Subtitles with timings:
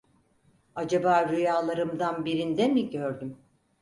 [0.75, 3.37] Acaba rüyalarımdan birinde mi gördüm?